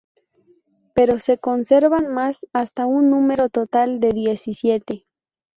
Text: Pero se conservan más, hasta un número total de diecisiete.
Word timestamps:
Pero 0.95 1.19
se 1.19 1.37
conservan 1.37 2.11
más, 2.11 2.39
hasta 2.53 2.87
un 2.87 3.11
número 3.11 3.49
total 3.49 3.99
de 3.99 4.09
diecisiete. 4.09 5.05